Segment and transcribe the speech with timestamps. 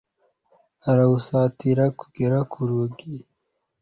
[0.89, 3.13] arawusatira kugera ku rugi